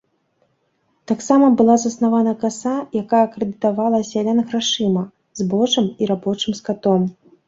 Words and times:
Таксама 1.09 1.49
была 1.59 1.73
заснавана 1.83 2.31
каса, 2.43 2.73
якая 3.01 3.19
крэдытавала 3.33 3.99
сялян 4.13 4.39
грашыма, 4.47 5.03
збожжам 5.43 5.85
і 6.05 6.09
рабочым 6.13 6.57
скатом. 6.61 7.01